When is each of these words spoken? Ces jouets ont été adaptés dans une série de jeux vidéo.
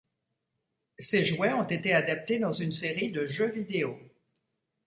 Ces 0.97 1.25
jouets 1.27 1.53
ont 1.53 1.67
été 1.67 1.93
adaptés 1.93 2.39
dans 2.39 2.53
une 2.53 2.71
série 2.71 3.11
de 3.11 3.27
jeux 3.27 3.51
vidéo. 3.51 3.99